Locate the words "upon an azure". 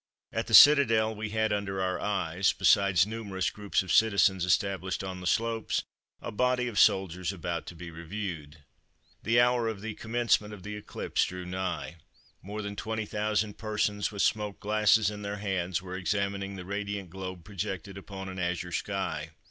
17.95-18.71